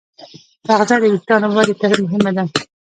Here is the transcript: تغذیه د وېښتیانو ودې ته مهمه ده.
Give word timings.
تغذیه 0.67 0.97
د 1.01 1.03
وېښتیانو 1.13 1.47
ودې 1.55 1.75
ته 1.79 1.87
مهمه 2.03 2.31
ده. 2.35 2.43